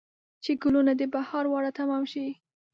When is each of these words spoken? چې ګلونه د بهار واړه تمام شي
چې 0.43 0.51
ګلونه 0.61 0.91
د 0.97 1.01
بهار 1.13 1.45
واړه 1.49 1.71
تمام 1.79 2.03
شي 2.11 2.25